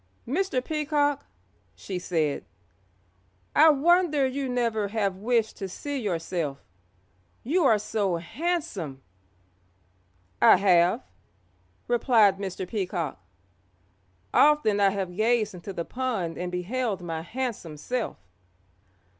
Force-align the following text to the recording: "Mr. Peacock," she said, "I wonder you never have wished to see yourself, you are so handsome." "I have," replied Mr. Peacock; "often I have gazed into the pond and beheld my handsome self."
"Mr. 0.27 0.65
Peacock," 0.65 1.27
she 1.75 1.99
said, 1.99 2.43
"I 3.55 3.69
wonder 3.69 4.25
you 4.25 4.49
never 4.49 4.87
have 4.87 5.17
wished 5.17 5.57
to 5.57 5.69
see 5.69 5.99
yourself, 6.01 6.57
you 7.43 7.65
are 7.65 7.77
so 7.77 8.15
handsome." 8.15 9.03
"I 10.41 10.57
have," 10.57 11.03
replied 11.87 12.39
Mr. 12.39 12.67
Peacock; 12.67 13.23
"often 14.33 14.79
I 14.79 14.89
have 14.89 15.15
gazed 15.15 15.53
into 15.53 15.71
the 15.71 15.85
pond 15.85 16.35
and 16.35 16.51
beheld 16.51 17.03
my 17.03 17.21
handsome 17.21 17.77
self." 17.77 18.17